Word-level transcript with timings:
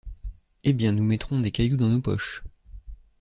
Eh 0.63 0.73
bien 0.73 0.93
nous 0.93 1.03
mettrons 1.03 1.39
des 1.41 1.51
cailloux 1.51 1.77
dans 1.77 1.85
nos 1.89 2.01
poches. 2.01 2.43